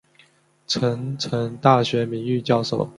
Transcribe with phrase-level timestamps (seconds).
[0.65, 2.89] 成城大学名誉教授。